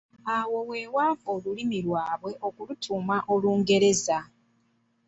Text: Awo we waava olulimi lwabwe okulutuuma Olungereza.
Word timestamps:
Awo 0.37 0.59
we 0.69 0.79
waava 0.95 1.25
olulimi 1.37 1.77
lwabwe 1.87 2.31
okulutuuma 2.47 3.15
Olungereza. 3.33 4.19